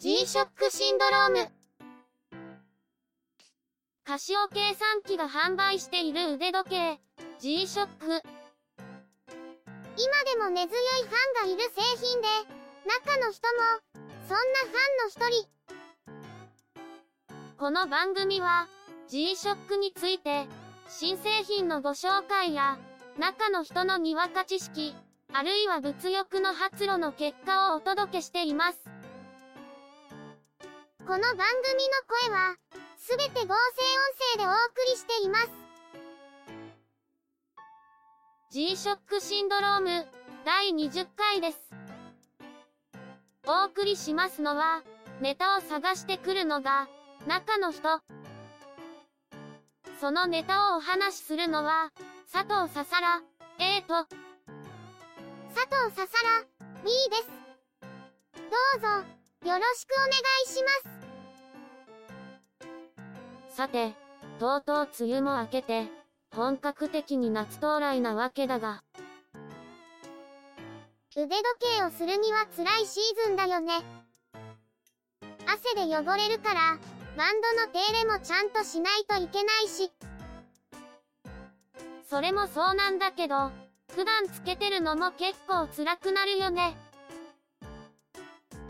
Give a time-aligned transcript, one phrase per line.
[0.00, 1.50] G-SHOCK シンドローム。
[4.04, 7.00] カシオ計算機が販売している腕時計、
[7.40, 7.88] G-SHOCK。
[8.06, 8.22] 今
[10.24, 12.28] でも根強いファンがいる製品で、
[12.86, 13.58] 中の人も、
[14.28, 15.48] そんなファンの一人。
[17.58, 18.68] この番組は、
[19.08, 20.46] G-SHOCK について、
[20.86, 22.78] 新製品のご紹介や、
[23.18, 24.94] 中の人のにわか知識、
[25.32, 28.87] あるいは物欲の発露の結果をお届けしています。
[31.08, 31.46] この番組の
[32.06, 32.54] 声は、
[32.98, 33.56] すべて合成音
[34.36, 34.56] 声でお送
[34.90, 35.48] りしています。
[38.52, 40.06] G-SHOCK シンドローム、
[40.44, 41.70] 第20回です。
[43.46, 44.82] お送りしますのは、
[45.22, 46.88] ネタを探してくるのが、
[47.26, 48.02] 中の人。
[50.02, 51.90] そのネタをお話しするのは、
[52.30, 53.22] 佐藤ささら、
[53.58, 54.04] A と、
[55.54, 56.44] 佐藤ささら、
[56.84, 57.28] B です。
[58.36, 58.88] どうぞ、
[59.48, 60.97] よろしくお願いします。
[63.58, 63.92] さて、
[64.38, 65.88] とうとう梅雨も明けて、
[66.32, 68.84] 本格的に夏到来なわけだが。
[71.16, 71.42] 腕時
[71.76, 73.82] 計をするには辛いシーズンだよね。
[75.44, 76.78] 汗で汚れるから、
[77.16, 79.90] バンドの手入れもちゃんとしないといけないし。
[82.08, 83.50] それもそうなんだけど、
[83.92, 86.76] 普段つけてるのも結構辛くなるよね。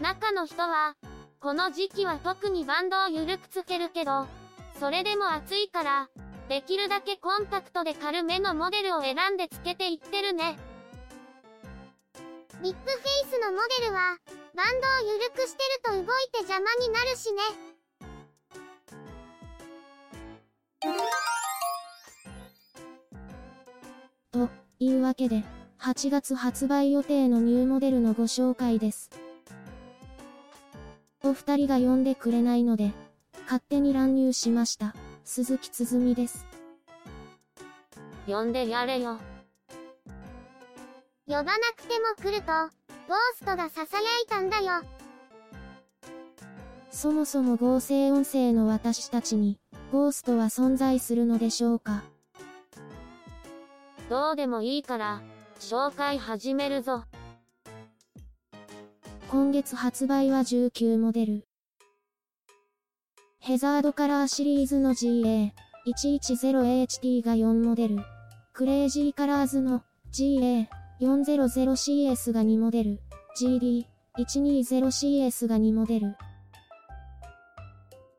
[0.00, 0.94] 中の人は、
[1.40, 4.28] この時期は特にバンドを緩くつけるけど、
[4.78, 6.08] それでも暑いから、
[6.48, 10.58] できるだけコンパクトで軽めのモデルを選んでつけていってるね。
[12.62, 14.18] ビッグフェイスのモデルは、
[14.54, 17.42] バンドを緩くしてると動いて邪魔になるしね。
[24.30, 25.42] というわけで、
[25.78, 29.10] 8月発売予定のニューモデルのご紹介です。
[31.22, 32.92] お二人が呼んでくれないので、
[33.46, 34.92] 勝手に乱入しました。
[35.24, 36.44] 鈴木つづみです。
[38.26, 39.18] 呼んでやれよ。
[41.28, 44.82] 呼ばなくても来ると、ゴーストが囁いたんだよ。
[46.90, 49.58] そもそも合成音声の私たちに、
[49.92, 52.02] ゴーストは存在するのでしょうか？
[54.10, 55.22] どうでもいいから、
[55.60, 57.04] 紹介始めるぞ。
[59.28, 61.46] 今月発売は19モデル。
[63.46, 67.98] ヘザードカラーシリーズの GA110HT が4モデル。
[68.52, 73.00] クレイジーカラーズの GA400CS が2モデル。
[73.40, 76.16] GD120CS が2モデル。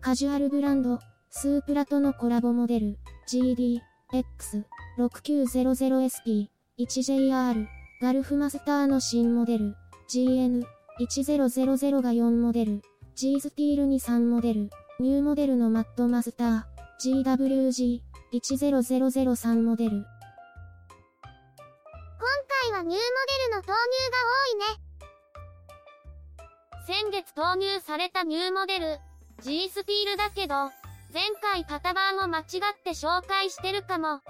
[0.00, 2.96] カジュアルブランド、スープラとのコラボモデル、
[3.28, 3.80] GDX。
[5.00, 7.66] 6900SP1JR
[8.00, 9.74] ガルフマスターの新モデル
[10.08, 12.82] GN1000 が4モデル
[13.16, 14.70] G スティールに3モデル
[15.00, 16.64] ニューモデルのマットマスター
[17.22, 19.90] GWG10003 モデル。
[19.90, 20.04] 今
[22.72, 23.74] 回はニューモデルの投入が
[24.34, 24.64] 多いね。
[26.84, 28.98] 先月投入されたニューモデル
[29.40, 30.72] G スティールだけど
[31.14, 32.46] 前回型番を間違っ
[32.82, 34.20] て紹介してるかも。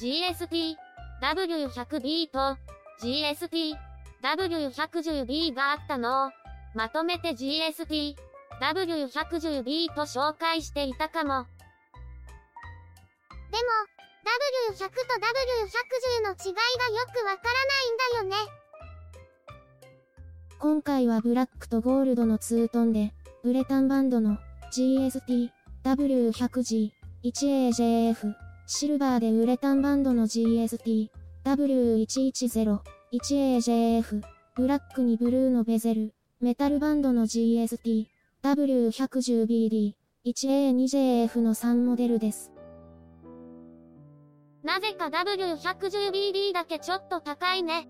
[0.00, 0.76] GST
[1.20, 2.56] W100B と
[3.02, 3.74] GST
[4.22, 6.30] W110B があったのを
[6.76, 8.14] まとめて GST
[8.60, 11.46] W110B と紹介していたかも。
[13.50, 13.68] でも
[14.74, 14.92] W100 と W110
[16.22, 18.52] の違いがよくわからないんだよね。
[20.58, 23.12] 今回はブラックとゴールドのツートンで、
[23.42, 24.38] ウレタンバンドの
[24.72, 25.50] GST
[25.84, 26.90] W100G
[27.24, 28.34] 1AJF
[28.66, 31.10] シルバーでウレタンバンドの GST、
[31.44, 32.78] W110、
[33.12, 34.22] 1AJF、
[34.54, 38.06] ブラックにブルーのベゼル、メタルバンドの GST、
[38.44, 39.94] W110BD、
[40.26, 42.52] 1A2JF の3モデルです。
[44.62, 47.88] なぜか W110BD だけちょっと高いね。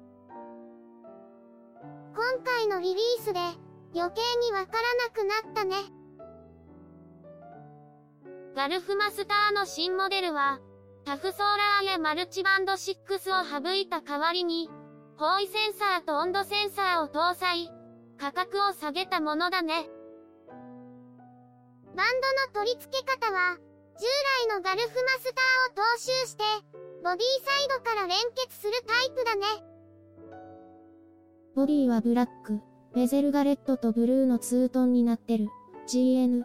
[2.15, 3.41] 今回のリリースで
[3.97, 5.74] 余計にわからなくなったね。
[8.54, 10.60] ガルフマスターの新モデルは、
[11.04, 14.71] タフソーラーやマルチバンド6を省いた代わりに、
[15.16, 17.72] 方位センサーと温度センサーを搭載、
[18.21, 19.89] 価格を下げたものだね。
[21.96, 22.06] バン
[22.52, 24.06] ドの取り付け方は、従
[24.50, 26.42] 来のガルフマスターを踏襲して、
[27.04, 29.46] ボディサイドから連結するタイプだね。
[31.54, 32.60] ボディはブラック、
[32.96, 35.46] ベゼルがレッドとブルーのツートンになってる。
[35.86, 36.44] GN1000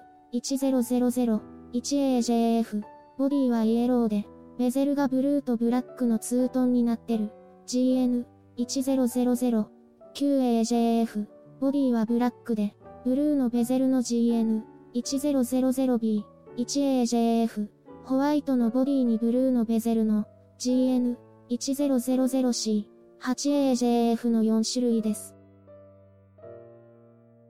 [1.73, 2.83] 1AJF、
[3.17, 4.27] ボディはイエローで、
[4.59, 7.31] ベゼルがブルーとブラックのツートンになってる。
[7.65, 8.25] GN、
[8.57, 9.65] 1000、
[10.13, 11.27] 9AJF、
[11.59, 14.61] ボディはブラックで、ブルーのベゼルの GN
[15.01, 16.23] GN1000B、
[16.57, 17.67] 1AJF、
[18.05, 20.27] ホワイトのボディにブルーのベゼルの
[20.59, 22.85] GN1000C、
[23.21, 25.33] 8AJF の4種類です。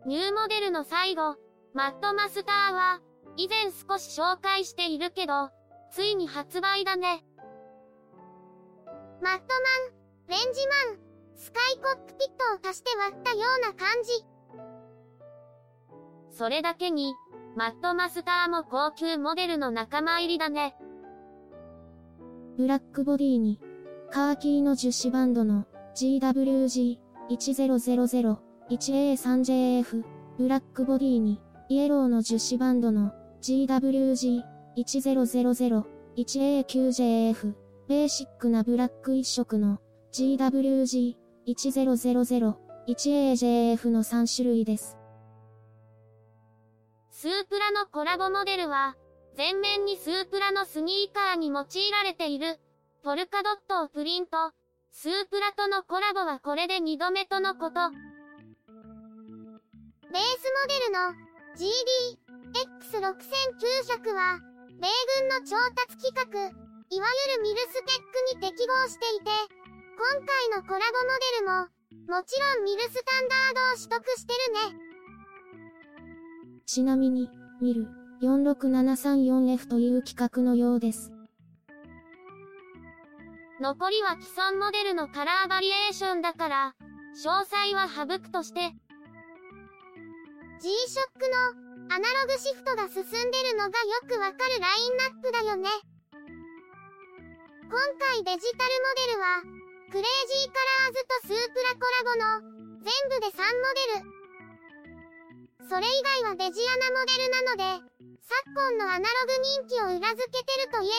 [0.05, 1.35] ニューモデルの最後、
[1.73, 3.01] マットマスターは、
[3.37, 5.51] 以前少し紹介しているけど、
[5.91, 7.23] ついに発売だね。
[9.21, 9.39] マットマン、
[10.27, 10.99] レンジマン、
[11.35, 12.27] スカイコックピッ
[12.61, 14.23] トを足して割ったような感じ。
[16.31, 17.15] それだけに、
[17.55, 20.75] マットマスターも高級モデルの仲間入りだね。
[22.57, 23.59] ブラックボディに、
[24.11, 25.65] カーキーの樹脂バンドの
[25.95, 28.37] GWG1000
[28.69, 30.03] 1A3JF、
[30.37, 35.83] ブラックボディに、イエローの樹脂バンドの GWG1000
[36.17, 37.53] 1A9JF、
[37.87, 39.79] ベーシックなブラック一色の
[40.13, 42.53] GWG1000
[42.87, 44.98] 1AJF の3種類です。
[47.11, 48.95] スープラのコラボモデルは、
[49.35, 52.59] 前面にスープラのスニーカーに用いられている、
[53.03, 54.51] ポルカドットをプリント。
[54.91, 57.91] スープラとのコラボはこれで2度目とのこと。
[60.11, 60.21] ベース
[60.51, 61.13] モデルの
[62.91, 64.39] GD-X6900 は、
[64.79, 64.87] 米
[65.19, 66.49] 軍の調達規格、いわ
[66.89, 67.01] ゆ
[67.37, 67.83] るミルステッ
[68.33, 69.29] クに適合していて、
[69.97, 71.67] 今回のコラボモデルも、
[72.17, 74.33] もちろんミルスタンダードを取得して
[74.73, 74.88] るね。
[76.69, 77.87] ちなみに、ミル
[78.21, 81.11] 46734F という規格のようです。
[83.59, 86.75] 残りは既存モデルのカラーバリエーションだから、
[87.25, 88.59] 詳細は省くとして、
[90.61, 90.69] G-SHOCK
[91.89, 95.69] のアナログシフトが進んでるのがよくわかるラインナップだよね。
[97.65, 99.41] 今回デジタルモデルは、
[99.89, 104.18] クレイジーカラーズとスープラコラボの全部で3モデル。
[105.69, 105.89] それ以
[106.23, 107.85] 外はデジアナモデルなので、
[108.23, 108.43] 昨
[108.73, 110.93] 今のアナログ人気を裏付けてると言える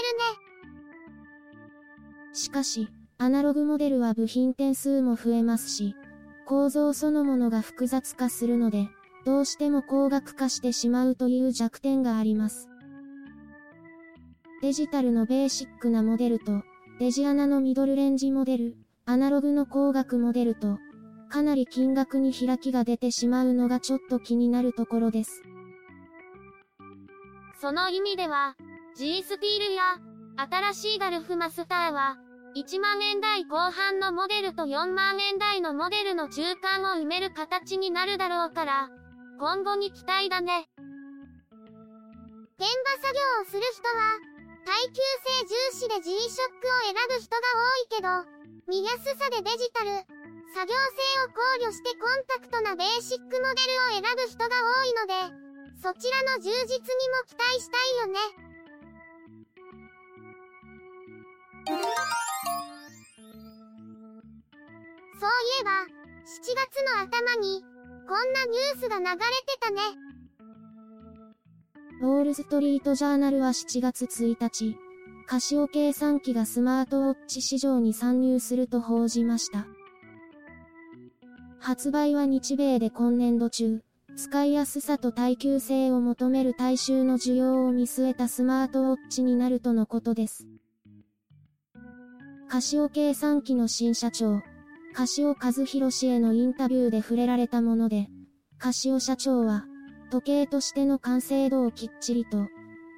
[1.48, 2.32] ね。
[2.32, 2.88] しかし、
[3.18, 5.96] アナログモデルは部品点数も増えますし、
[6.46, 8.88] 構造そのものが複雑化するので、
[9.26, 12.68] どうしても高額化してしまうという弱点があります。
[14.62, 16.62] デジタルのベーシックなモデルと、
[17.00, 20.78] デジアナのミドルレンジモデル、アナログの高額モデルと、
[21.30, 25.42] かなり金額に開きが出てしまうのがちょっと気になるところです。
[27.60, 28.56] その意味では、
[28.96, 29.82] G スティールや、
[30.36, 32.16] 新しいガルフマスターは、
[32.56, 38.88] 1万円台後半のモデルと4万円台のモデルの中間を埋める形になるだろうから、
[39.38, 40.68] 今後に期待だね。
[42.58, 44.18] 現場作業をする人は、
[44.66, 46.18] 耐久性重視で G-SHOCK を
[46.82, 48.08] 選ぶ人が多いけど、
[48.68, 50.19] 見やすさでデジタル、
[50.52, 50.76] 作業性
[51.24, 55.14] を考慮してコンパクトなベーシックモデルを選ぶ人が多いので、
[55.80, 58.18] そちらの充実にも期待したいよね。
[65.20, 65.70] そういえば、
[66.24, 67.62] 7月の頭に、
[68.08, 69.82] こんなニュースが流れてたね。
[72.02, 74.76] ウォールストリートジャーナルは7月1日、
[75.26, 79.66] カシオ計算機がスマートウォッチ市場に参入すると報じました。
[81.62, 83.82] 発売は日米で今年度中、
[84.16, 90.46] 使いやすさと耐久性を求める大衆の需要を見据えたスマートウォッチになるとのことです。
[92.48, 94.40] カシオ計算機の新社長、
[94.94, 98.08] カシオ和弘氏へのインタビューで触れられたもので、
[98.56, 99.66] カシオ社長は、
[100.10, 102.48] 時計としての完成度をきっちりと、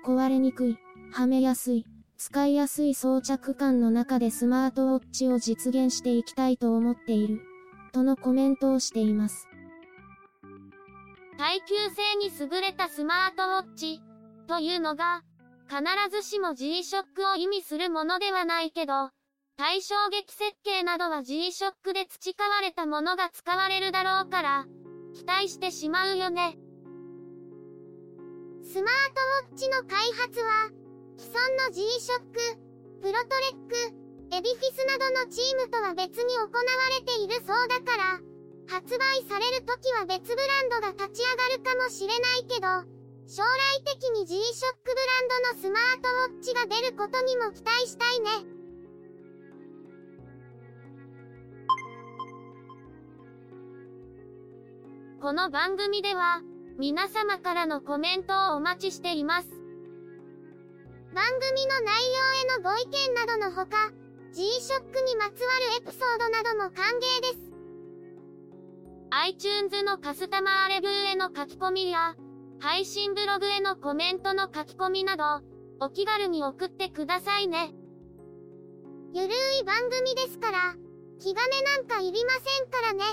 [0.06, 0.78] 壊れにくい、
[1.10, 1.84] はめやすい、
[2.16, 7.40] 使いやすい装着感の中でスマートウォッチを実現していきたいと思っている、
[7.92, 9.48] とのコメントをしています。
[11.38, 14.00] 耐久性に優れたスマートウォッチ、
[14.48, 15.22] というのが、
[15.68, 19.10] 必ずしも G-SHOCK を意味するものではないけど、
[19.56, 24.66] 対衝撃設計などは G-SHOCK で培われたものが使われるだろうから、
[25.14, 26.56] 期待してしまうよね。
[28.64, 30.70] スマートウォッチの開発は、
[31.16, 32.58] 既存の G-SHOCK、
[33.00, 34.01] プロトレック、
[34.32, 36.48] エディフィスなどのチームとは別に行わ
[36.98, 38.18] れているそうだから、
[38.66, 42.66] 発売される時は別ブランドが立ち上がるかもしれないけど、
[43.28, 44.40] 将来的に G-SHOCK
[44.84, 48.30] ブランドのスマートウォッチが出ることにも期待したいね。
[55.20, 56.40] この番組では、
[56.78, 59.48] 皆様からのコメントをお待ちしています。
[61.14, 62.00] 番組の内
[62.56, 63.92] 容へのご意見などのほか、
[64.32, 67.52] G-SHOCK にまつわるエピソードなども歓迎です。
[69.10, 72.14] iTunes のカスタマーレビューへの書き込みや、
[72.58, 75.24] 配信ブログへのコメントの書き込みなど、
[75.80, 77.74] お気軽に送ってくださいね。
[79.12, 80.76] ゆるい番組ですから、
[81.18, 81.40] 気兼ね
[81.76, 83.04] なんかいりませんからね。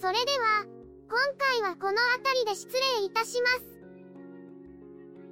[0.00, 0.64] それでは、
[1.08, 3.62] 今回はこの辺りで失礼いたします。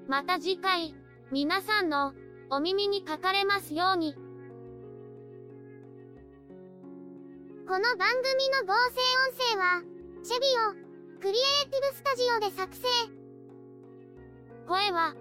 [0.07, 0.95] また次回、
[1.33, 2.13] 皆さんの
[2.53, 4.13] お耳にかかれますように。
[7.69, 9.83] この番組の合成音声は、
[10.25, 10.47] シェビ
[11.17, 12.89] オ、クリエイティブスタジオで作成。
[14.67, 15.15] 声は、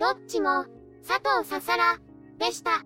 [0.00, 0.66] どっちも、
[1.06, 2.00] 佐藤ささら、
[2.40, 2.84] でした。